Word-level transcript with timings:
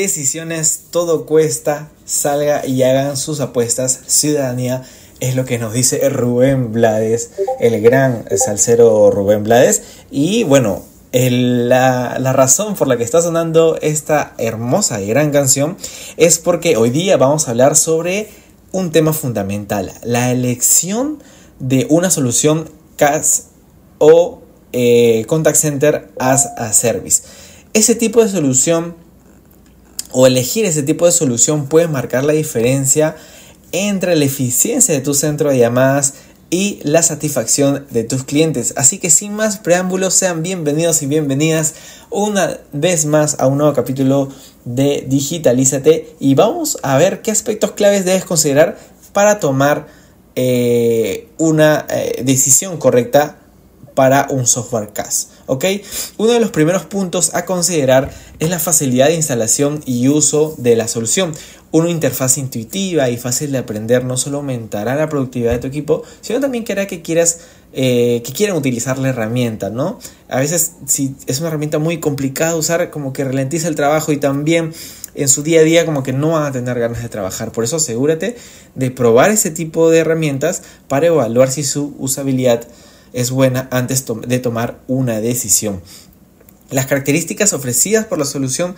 Decisiones, 0.00 0.84
todo 0.90 1.26
cuesta, 1.26 1.90
salga 2.04 2.66
y 2.66 2.82
hagan 2.82 3.16
sus 3.16 3.40
apuestas. 3.40 4.00
Ciudadanía 4.06 4.84
es 5.20 5.34
lo 5.34 5.44
que 5.44 5.58
nos 5.58 5.72
dice 5.72 6.08
Rubén 6.08 6.72
Blades, 6.72 7.30
el 7.60 7.80
gran 7.80 8.24
salsero 8.36 9.10
Rubén 9.10 9.44
Blades. 9.44 9.82
Y 10.10 10.44
bueno, 10.44 10.82
la, 11.12 12.18
la, 12.18 12.32
razón 12.32 12.74
por 12.74 12.86
la 12.88 12.96
que 12.96 13.04
está 13.04 13.22
sonando 13.22 13.78
esta 13.80 14.34
hermosa 14.38 15.00
y 15.00 15.08
gran 15.08 15.30
canción 15.30 15.76
es 16.16 16.38
porque 16.38 16.76
hoy 16.76 16.90
día 16.90 17.16
vamos 17.16 17.48
a 17.48 17.52
hablar 17.52 17.76
sobre 17.76 18.28
un 18.72 18.92
tema 18.92 19.12
fundamental, 19.12 19.92
la 20.02 20.30
elección 20.30 21.22
de 21.58 21.86
una 21.88 22.10
solución 22.10 22.70
CAS 22.96 23.46
o 23.98 24.42
eh, 24.72 25.24
Contact 25.26 25.56
Center 25.56 26.10
as 26.18 26.46
a 26.56 26.72
Service. 26.72 27.22
Ese 27.72 27.94
tipo 27.94 28.22
de 28.22 28.28
solución 28.28 28.96
o 30.12 30.26
elegir 30.26 30.64
ese 30.64 30.82
tipo 30.82 31.06
de 31.06 31.12
solución 31.12 31.66
puede 31.66 31.88
marcar 31.88 32.24
la 32.24 32.32
diferencia 32.32 33.16
entre 33.72 34.16
la 34.16 34.24
eficiencia 34.24 34.94
de 34.94 35.00
tu 35.00 35.14
centro 35.14 35.50
de 35.50 35.58
llamadas 35.58 36.14
y 36.50 36.80
la 36.82 37.02
satisfacción 37.02 37.86
de 37.90 38.04
tus 38.04 38.24
clientes. 38.24 38.72
Así 38.76 38.98
que 38.98 39.10
sin 39.10 39.34
más 39.34 39.58
preámbulos, 39.58 40.14
sean 40.14 40.42
bienvenidos 40.42 41.02
y 41.02 41.06
bienvenidas 41.06 41.74
una 42.10 42.58
vez 42.72 43.04
más 43.04 43.36
a 43.38 43.46
un 43.46 43.58
nuevo 43.58 43.74
capítulo 43.74 44.30
de 44.64 45.04
Digitalízate 45.06 46.14
y 46.18 46.34
vamos 46.34 46.78
a 46.82 46.96
ver 46.96 47.20
qué 47.20 47.30
aspectos 47.30 47.72
claves 47.72 48.04
debes 48.04 48.24
considerar 48.24 48.78
para 49.12 49.40
tomar 49.40 49.88
eh, 50.36 51.28
una 51.36 51.86
eh, 51.90 52.22
decisión 52.24 52.78
correcta 52.78 53.38
para 53.94 54.28
un 54.30 54.46
software 54.46 54.92
CAS. 54.92 55.30
¿Ok? 55.48 55.64
Uno 56.18 56.32
de 56.32 56.40
los 56.40 56.50
primeros 56.50 56.84
puntos 56.84 57.34
a 57.34 57.44
considerar 57.44 58.10
es 58.38 58.48
la 58.48 58.60
facilidad 58.60 59.08
de 59.08 59.14
instalación 59.14 59.82
y 59.84 60.08
uso 60.08 60.54
de 60.58 60.76
la 60.76 60.86
solución. 60.86 61.32
Una 61.72 61.90
interfaz 61.90 62.38
intuitiva 62.38 63.10
y 63.10 63.16
fácil 63.16 63.52
de 63.52 63.58
aprender 63.58 64.04
no 64.04 64.16
solo 64.16 64.38
aumentará 64.38 64.94
la 64.94 65.08
productividad 65.08 65.52
de 65.52 65.58
tu 65.58 65.66
equipo, 65.66 66.02
sino 66.20 66.40
también 66.40 66.64
que 66.64 66.72
hará 66.72 66.86
que 66.86 67.02
quieras 67.02 67.40
eh, 67.74 68.22
que 68.24 68.32
quieran 68.32 68.56
utilizar 68.56 68.98
la 68.98 69.10
herramienta, 69.10 69.68
¿no? 69.68 69.98
A 70.30 70.38
veces 70.40 70.72
si 70.86 71.14
es 71.26 71.40
una 71.40 71.48
herramienta 71.48 71.78
muy 71.78 72.00
complicada 72.00 72.52
de 72.52 72.58
usar, 72.58 72.90
como 72.90 73.12
que 73.12 73.24
ralentiza 73.24 73.68
el 73.68 73.74
trabajo 73.74 74.10
y 74.10 74.16
también 74.16 74.72
en 75.14 75.28
su 75.28 75.42
día 75.42 75.60
a 75.60 75.64
día 75.64 75.84
como 75.84 76.02
que 76.02 76.12
no 76.12 76.30
van 76.30 76.44
a 76.44 76.52
tener 76.52 76.78
ganas 76.78 77.02
de 77.02 77.08
trabajar. 77.10 77.52
Por 77.52 77.64
eso 77.64 77.76
asegúrate 77.76 78.36
de 78.74 78.90
probar 78.90 79.30
ese 79.30 79.50
tipo 79.50 79.90
de 79.90 79.98
herramientas 79.98 80.62
para 80.88 81.08
evaluar 81.08 81.50
si 81.50 81.62
su 81.62 81.94
usabilidad 81.98 82.66
es 83.12 83.30
buena 83.30 83.68
antes 83.70 84.04
de 84.26 84.38
tomar 84.38 84.80
una 84.86 85.20
decisión. 85.20 85.82
Las 86.70 86.86
características 86.86 87.52
ofrecidas 87.52 88.04
por 88.04 88.18
la 88.18 88.24
solución 88.24 88.76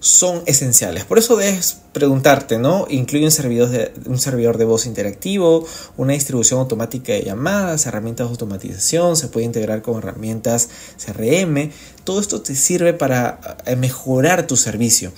son 0.00 0.42
esenciales. 0.46 1.04
Por 1.04 1.18
eso 1.18 1.36
debes 1.36 1.78
preguntarte, 1.92 2.58
¿no? 2.58 2.86
Incluye 2.88 3.24
un 3.26 3.30
servidor, 3.30 3.68
de, 3.68 3.92
un 4.06 4.18
servidor 4.18 4.56
de 4.56 4.64
voz 4.64 4.86
interactivo, 4.86 5.66
una 5.98 6.14
distribución 6.14 6.58
automática 6.60 7.12
de 7.12 7.22
llamadas, 7.22 7.86
herramientas 7.86 8.26
de 8.26 8.30
automatización, 8.32 9.16
se 9.16 9.28
puede 9.28 9.46
integrar 9.46 9.82
con 9.82 9.98
herramientas 9.98 10.70
CRM. 11.04 11.70
Todo 12.04 12.20
esto 12.20 12.40
te 12.40 12.54
sirve 12.54 12.94
para 12.94 13.40
eh, 13.66 13.76
mejorar 13.76 14.46
tu 14.46 14.56
servicio. 14.56 15.12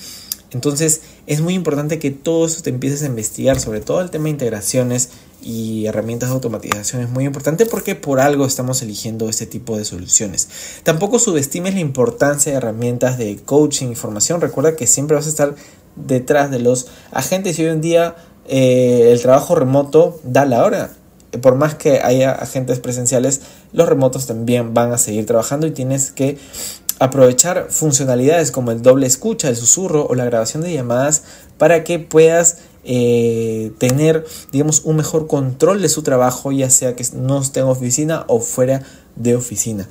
Entonces 0.51 1.01
es 1.27 1.41
muy 1.41 1.55
importante 1.55 1.99
que 1.99 2.11
todo 2.11 2.45
esto 2.47 2.63
te 2.63 2.71
empieces 2.71 3.03
a 3.05 3.07
investigar, 3.07 3.61
sobre 3.61 3.81
todo 3.81 4.01
el 4.01 4.11
tema 4.11 4.25
de 4.25 4.31
integraciones 4.31 5.11
y 5.43 5.87
herramientas 5.87 6.29
de 6.29 6.35
automatización 6.35 7.03
es 7.03 7.11
muy 7.11 7.25
importante 7.25 7.67
porque 7.67 7.95
por 7.95 8.21
algo 8.21 8.47
estamos 8.47 8.83
eligiendo 8.83 9.29
este 9.29 9.47
tipo 9.47 9.77
de 9.77 9.85
soluciones. 9.85 10.49
Tampoco 10.85 11.19
subestimes 11.19 11.75
la 11.75 11.81
importancia 11.81 12.53
de 12.53 12.59
herramientas 12.59 13.19
de 13.19 13.37
coaching 13.45 13.93
y 13.93 13.95
formación. 13.95 14.41
Recuerda 14.41 14.77
que 14.77 14.87
siempre 14.87 15.17
vas 15.17 15.27
a 15.27 15.31
estar 15.31 15.55
detrás 15.97 16.51
de 16.51 16.59
los 16.59 16.89
agentes 17.11 17.59
y 17.59 17.65
hoy 17.65 17.71
en 17.71 17.81
día 17.81 18.17
eh, 18.47 19.11
el 19.13 19.21
trabajo 19.21 19.55
remoto 19.55 20.21
da 20.25 20.45
la 20.45 20.65
hora. 20.65 20.91
Por 21.41 21.55
más 21.55 21.75
que 21.75 22.01
haya 22.01 22.33
agentes 22.33 22.79
presenciales, 22.79 23.41
los 23.73 23.89
remotos 23.89 24.27
también 24.27 24.75
van 24.75 24.93
a 24.93 24.99
seguir 24.99 25.25
trabajando 25.27 25.67
y 25.67 25.71
tienes 25.71 26.13
que 26.13 26.39
aprovechar 26.99 27.67
funcionalidades 27.71 28.53
como 28.53 28.71
el 28.71 28.83
doble 28.83 29.07
escucha, 29.07 29.49
el 29.49 29.57
susurro 29.57 30.07
o 30.07 30.15
la 30.15 30.25
grabación 30.25 30.63
de 30.63 30.73
llamadas 30.73 31.25
para 31.59 31.85
que 31.85 31.99
puedas 31.99 32.59
eh, 32.85 33.73
tener, 33.79 34.25
digamos, 34.51 34.83
un 34.85 34.97
mejor 34.97 35.27
control 35.27 35.83
de 35.83 35.89
su 35.89 36.03
trabajo, 36.03 36.53
ya 36.53 36.71
sea 36.71 36.97
que 36.97 37.05
no 37.15 37.41
esté 37.41 37.61
en 37.61 37.67
oficina 37.67 38.25
o 38.29 38.41
fuera 38.41 38.83
de 39.17 39.37
oficina. 39.37 39.89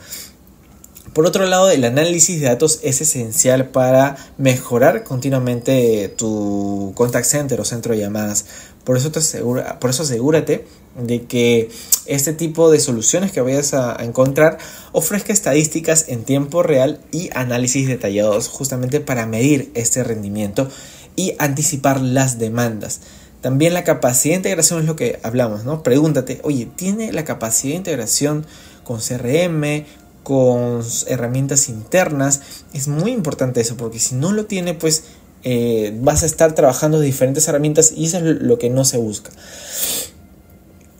Por 1.13 1.25
otro 1.25 1.46
lado, 1.46 1.69
el 1.69 1.84
análisis 1.84 2.40
de 2.40 2.47
datos 2.47 2.80
es 2.84 3.01
esencial 3.01 3.69
para 3.69 4.16
mejorar 4.38 5.03
continuamente 5.03 6.07
tu 6.07 6.94
contact 6.96 7.25
center 7.25 7.59
o 7.59 7.66
centro 7.66 7.94
de 7.94 8.00
llamadas. 8.00 8.46
Por 8.85 8.96
eso, 8.96 9.12
te 9.12 9.19
asegura, 9.19 9.78
por 9.80 9.90
eso 9.90 10.03
asegúrate 10.03 10.66
de 10.96 11.24
que 11.24 11.69
este 12.06 12.31
tipo 12.31 12.72
de 12.72 12.80
soluciones 12.80 13.34
que 13.34 13.41
vayas 13.41 13.74
a 13.74 13.97
encontrar 14.00 14.57
ofrezca 14.94 15.34
estadísticas 15.34 16.06
en 16.07 16.24
tiempo 16.24 16.63
real 16.63 17.01
y 17.12 17.30
análisis 17.34 17.88
detallados 17.88 18.47
justamente 18.47 19.01
para 19.01 19.25
medir 19.25 19.69
este 19.74 20.03
rendimiento 20.03 20.69
y 21.16 21.36
anticipar 21.40 22.02
las 22.02 22.40
demandas. 22.40 23.02
También 23.42 23.74
la 23.74 23.84
capacidad 23.84 24.34
de 24.34 24.38
integración 24.38 24.82
es 24.82 24.86
lo 24.86 24.96
que 24.96 25.20
hablamos, 25.24 25.66
¿no? 25.66 25.82
Pregúntate, 25.82 26.40
oye, 26.44 26.68
¿tiene 26.76 27.12
la 27.12 27.26
capacidad 27.26 27.74
de 27.74 27.78
integración 27.78 28.46
con 28.84 29.00
CRM, 29.00 29.86
con 30.24 30.84
herramientas 31.08 31.68
internas? 31.68 32.42
Es 32.74 32.88
muy 32.88 33.12
importante 33.12 33.62
eso, 33.62 33.78
porque 33.78 34.00
si 34.00 34.16
no 34.16 34.32
lo 34.32 34.46
tiene, 34.46 34.76
pues 34.76 35.06
eh, 35.44 35.98
vas 36.02 36.22
a 36.22 36.28
estar 36.28 36.54
trabajando 36.54 37.00
diferentes 37.00 37.48
herramientas 37.48 37.94
y 37.96 38.06
eso 38.06 38.18
es 38.18 38.24
lo 38.24 38.60
que 38.60 38.70
no 38.70 38.86
se 38.86 38.98
busca. 38.98 39.32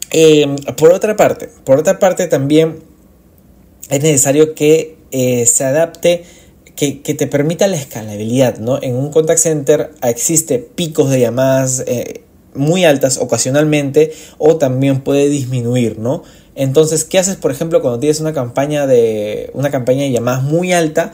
Eh, 0.10 0.56
por 0.78 0.92
otra 0.94 1.16
parte, 1.16 1.50
por 1.64 1.78
otra 1.80 2.00
parte 2.00 2.28
también 2.28 2.80
es 3.90 4.02
necesario 4.02 4.56
que 4.56 4.98
eh, 5.12 5.46
se 5.46 5.64
adapte, 5.64 6.26
que, 6.90 7.14
te 7.14 7.28
permita 7.28 7.68
la 7.68 7.78
escalabilidad, 7.78 8.58
¿no? 8.58 8.82
En 8.82 8.96
un 8.96 9.12
contact 9.12 9.40
center 9.40 9.92
existe 10.02 10.58
picos 10.60 11.10
de 11.10 11.20
llamadas 11.20 11.86
muy 12.54 12.86
altas 12.86 13.18
ocasionalmente 13.18 14.12
o 14.38 14.58
también 14.58 15.02
puede 15.02 15.30
disminuir, 15.30 16.00
¿no? 16.00 16.24
Entonces, 16.56 17.06
¿qué 17.06 17.20
haces, 17.20 17.36
por 17.36 17.52
ejemplo, 17.52 17.82
cuando 17.82 18.00
tienes 18.00 18.20
una 18.20 18.34
campaña 18.34 18.88
de, 18.88 19.52
una 19.54 19.70
campaña 19.70 20.04
de 20.04 20.12
llamadas 20.12 20.44
muy 20.44 20.74
alta? 20.74 21.14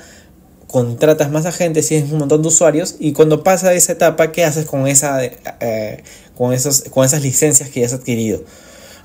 contratas 0.67 1.31
más 1.31 1.45
agentes, 1.45 1.88
tienes 1.88 2.11
un 2.11 2.19
montón 2.19 2.41
de 2.41 2.49
usuarios 2.49 2.97
y 2.99 3.13
cuando 3.13 3.41
pasa 3.41 3.73
esa 3.73 3.94
etapa, 3.94 4.34
¿qué 4.34 4.44
haces 4.44 4.66
con, 4.66 4.85
eh, 4.85 6.03
con, 6.35 6.53
con 6.91 7.05
esas 7.05 7.22
licencias 7.23 7.69
que 7.69 7.85
has 7.85 7.94
adquirido? 7.94 8.44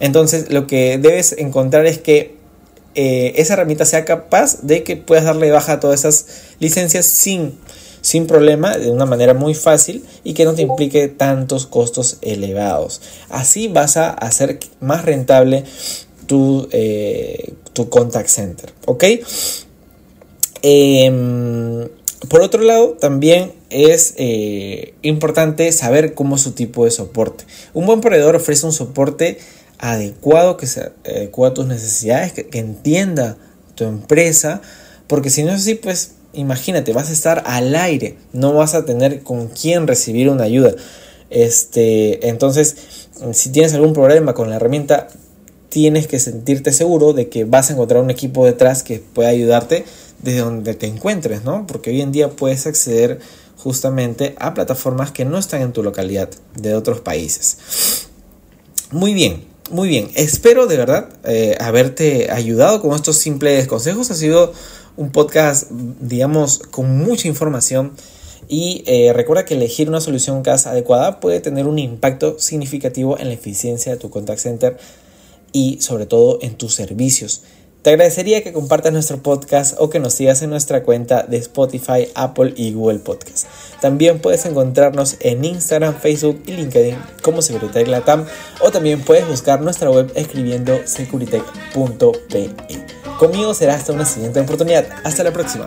Entonces 0.00 0.50
lo 0.50 0.66
que 0.66 0.98
debes 0.98 1.36
encontrar 1.38 1.86
es 1.86 1.98
que 1.98 2.41
eh, 2.94 3.32
esa 3.36 3.54
herramienta 3.54 3.84
sea 3.84 4.04
capaz 4.04 4.62
de 4.62 4.84
que 4.84 4.96
puedas 4.96 5.24
darle 5.24 5.50
baja 5.50 5.72
a 5.72 5.80
todas 5.80 6.00
esas 6.00 6.26
licencias 6.58 7.06
sin, 7.06 7.54
sin 8.00 8.26
problema, 8.26 8.76
de 8.76 8.90
una 8.90 9.06
manera 9.06 9.34
muy 9.34 9.54
fácil 9.54 10.04
y 10.24 10.34
que 10.34 10.44
no 10.44 10.54
te 10.54 10.62
implique 10.62 11.08
tantos 11.08 11.66
costos 11.66 12.18
elevados. 12.20 13.00
Así 13.30 13.68
vas 13.68 13.96
a 13.96 14.10
hacer 14.10 14.58
más 14.80 15.04
rentable 15.04 15.64
tu, 16.26 16.68
eh, 16.72 17.54
tu 17.72 17.88
contact 17.88 18.28
center. 18.28 18.72
¿Ok? 18.86 19.04
Em, 20.62 21.88
por 22.28 22.40
otro 22.42 22.62
lado, 22.62 22.92
también 23.00 23.52
es 23.70 24.14
eh, 24.16 24.94
importante 25.02 25.72
saber 25.72 26.14
cómo 26.14 26.36
es 26.36 26.42
su 26.42 26.52
tipo 26.52 26.84
de 26.84 26.90
soporte. 26.90 27.44
Un 27.74 27.86
buen 27.86 28.00
proveedor 28.00 28.36
ofrece 28.36 28.66
un 28.66 28.72
soporte 28.72 29.38
adecuado 29.82 30.56
que 30.56 30.68
se 30.68 30.92
adecua 31.04 31.48
a 31.48 31.54
tus 31.54 31.66
necesidades, 31.66 32.32
que, 32.32 32.48
entienda 32.52 33.36
tu 33.74 33.84
empresa, 33.84 34.62
porque 35.08 35.28
si 35.28 35.42
no 35.42 35.50
es 35.50 35.56
así, 35.56 35.74
pues 35.74 36.12
imagínate, 36.32 36.92
vas 36.92 37.10
a 37.10 37.12
estar 37.12 37.42
al 37.46 37.74
aire, 37.74 38.16
no 38.32 38.54
vas 38.54 38.74
a 38.74 38.84
tener 38.84 39.22
con 39.22 39.48
quién 39.48 39.88
recibir 39.88 40.30
una 40.30 40.44
ayuda. 40.44 40.72
Este, 41.30 42.28
entonces, 42.28 42.76
si 43.32 43.50
tienes 43.50 43.74
algún 43.74 43.92
problema 43.92 44.34
con 44.34 44.48
la 44.48 44.56
herramienta, 44.56 45.08
tienes 45.68 46.06
que 46.06 46.20
sentirte 46.20 46.72
seguro 46.72 47.12
de 47.12 47.28
que 47.28 47.44
vas 47.44 47.68
a 47.68 47.72
encontrar 47.72 48.02
un 48.02 48.10
equipo 48.10 48.46
detrás 48.46 48.84
que 48.84 49.00
pueda 49.00 49.30
ayudarte 49.30 49.84
desde 50.22 50.40
donde 50.40 50.74
te 50.74 50.86
encuentres, 50.86 51.42
¿no? 51.42 51.66
Porque 51.66 51.90
hoy 51.90 52.02
en 52.02 52.12
día 52.12 52.30
puedes 52.30 52.68
acceder 52.68 53.18
justamente 53.56 54.36
a 54.38 54.54
plataformas 54.54 55.10
que 55.10 55.24
no 55.24 55.38
están 55.38 55.62
en 55.62 55.72
tu 55.72 55.82
localidad 55.82 56.28
de 56.54 56.74
otros 56.74 57.00
países. 57.00 58.06
Muy 58.92 59.14
bien, 59.14 59.51
muy 59.72 59.88
bien. 59.88 60.10
Espero 60.14 60.66
de 60.66 60.76
verdad 60.76 61.08
eh, 61.24 61.56
haberte 61.60 62.30
ayudado 62.30 62.80
con 62.80 62.94
estos 62.94 63.18
simples 63.18 63.66
consejos. 63.66 64.10
Ha 64.10 64.14
sido 64.14 64.52
un 64.96 65.10
podcast, 65.10 65.70
digamos, 65.70 66.58
con 66.58 66.98
mucha 66.98 67.26
información. 67.26 67.92
Y 68.48 68.84
eh, 68.86 69.12
recuerda 69.14 69.44
que 69.44 69.54
elegir 69.54 69.88
una 69.88 70.00
solución 70.00 70.42
CAS 70.42 70.66
adecuada 70.66 71.20
puede 71.20 71.40
tener 71.40 71.66
un 71.66 71.78
impacto 71.78 72.38
significativo 72.38 73.18
en 73.18 73.28
la 73.28 73.34
eficiencia 73.34 73.92
de 73.92 73.98
tu 73.98 74.10
contact 74.10 74.40
center 74.40 74.76
y 75.52 75.78
sobre 75.80 76.06
todo 76.06 76.38
en 76.42 76.56
tus 76.56 76.74
servicios. 76.74 77.42
Te 77.82 77.90
agradecería 77.90 78.44
que 78.44 78.52
compartas 78.52 78.92
nuestro 78.92 79.18
podcast 79.18 79.74
o 79.78 79.90
que 79.90 79.98
nos 79.98 80.14
sigas 80.14 80.40
en 80.42 80.50
nuestra 80.50 80.84
cuenta 80.84 81.24
de 81.24 81.36
Spotify, 81.38 82.08
Apple 82.14 82.54
y 82.56 82.72
Google 82.72 83.00
Podcast. 83.00 83.46
También 83.80 84.20
puedes 84.20 84.46
encontrarnos 84.46 85.16
en 85.18 85.44
Instagram, 85.44 85.98
Facebook 85.98 86.40
y 86.46 86.52
LinkedIn 86.52 86.96
como 87.22 87.42
Securitech 87.42 87.88
Latam 87.88 88.24
o 88.60 88.70
también 88.70 89.00
puedes 89.00 89.26
buscar 89.26 89.60
nuestra 89.60 89.90
web 89.90 90.12
escribiendo 90.14 90.78
securitech.pe. 90.84 92.50
Conmigo 93.18 93.52
será 93.52 93.74
hasta 93.74 93.92
una 93.92 94.04
siguiente 94.04 94.38
oportunidad. 94.38 94.86
Hasta 95.02 95.24
la 95.24 95.32
próxima. 95.32 95.66